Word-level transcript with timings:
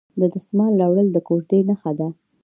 د 0.19 0.21
دسمال 0.33 0.73
راوړل 0.81 1.07
د 1.11 1.17
کوژدې 1.27 1.59
نښه 1.69 1.91
ده. 1.99 2.07